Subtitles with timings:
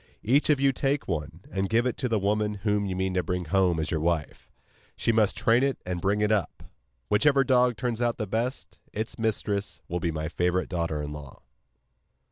[0.23, 3.21] Each of you take one, and give it to the woman whom you mean to
[3.21, 4.49] bring home as your wife.
[4.95, 6.63] She must train it and bring it up.
[7.07, 11.43] Whichever dog turns out the best, its mistress will be my favourite daughter in law.